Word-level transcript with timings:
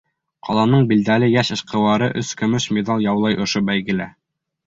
Ҡаланың 0.47 0.85
билдәле 0.91 1.27
йәш 1.33 1.51
эшҡыуары 1.57 2.09
өс 2.21 2.33
көмөш 2.41 2.67
миҙал 2.77 3.05
яулай 3.07 3.39
ошо 3.47 3.65
бәйгелә. 3.71 4.09